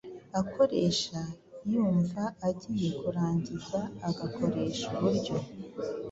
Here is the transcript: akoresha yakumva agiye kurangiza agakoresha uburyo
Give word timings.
akoresha 0.41 1.19
yakumva 1.49 2.23
agiye 2.49 2.89
kurangiza 2.99 3.79
agakoresha 4.07 4.85
uburyo 4.97 5.35